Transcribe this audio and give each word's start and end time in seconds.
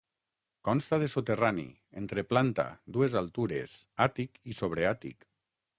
Consta 0.69 0.97
de 1.03 1.09
soterrani, 1.13 1.67
entreplanta, 2.03 2.67
dues 2.97 3.19
altures, 3.23 3.79
àtic 4.09 4.45
i 4.55 4.63
sobreàtic. 4.65 5.33